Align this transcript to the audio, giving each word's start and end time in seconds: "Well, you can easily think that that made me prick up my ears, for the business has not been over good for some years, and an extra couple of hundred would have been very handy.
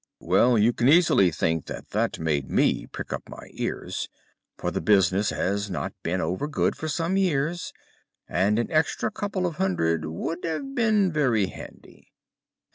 "Well, 0.19 0.57
you 0.57 0.73
can 0.73 0.89
easily 0.89 1.29
think 1.29 1.67
that 1.67 1.91
that 1.91 2.17
made 2.17 2.49
me 2.49 2.87
prick 2.87 3.13
up 3.13 3.29
my 3.29 3.51
ears, 3.53 4.09
for 4.57 4.71
the 4.71 4.81
business 4.81 5.29
has 5.29 5.69
not 5.69 5.93
been 6.01 6.19
over 6.19 6.47
good 6.47 6.75
for 6.75 6.87
some 6.87 7.17
years, 7.17 7.71
and 8.27 8.57
an 8.57 8.71
extra 8.71 9.11
couple 9.11 9.45
of 9.45 9.57
hundred 9.57 10.05
would 10.05 10.43
have 10.43 10.73
been 10.73 11.11
very 11.11 11.45
handy. 11.45 12.11